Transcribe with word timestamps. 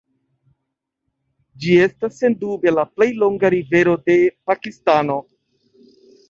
Ĝi 1.65 1.75
estas 1.87 2.17
sendube 2.21 2.73
la 2.77 2.85
plej 2.95 3.09
longa 3.25 3.53
rivero 3.57 3.95
de 4.09 4.17
Pakistano. 4.53 5.21